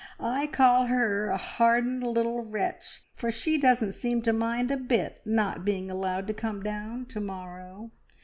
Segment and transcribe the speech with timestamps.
[0.19, 5.21] I call her a hardened little wretch, for she doesn't seem to mind a bit
[5.25, 7.91] not being allowed to come down to morrow.